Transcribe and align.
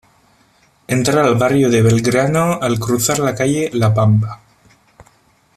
Entra 0.87 1.23
al 1.25 1.35
barrio 1.35 1.69
de 1.69 1.83
Belgrano 1.83 2.57
al 2.59 2.79
cruzar 2.79 3.19
la 3.19 3.35
calle 3.35 3.69
"La 3.73 3.93
Pampa". 3.93 4.41